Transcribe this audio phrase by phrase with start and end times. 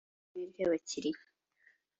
[0.03, 1.19] ishyirahamwe ry ababikira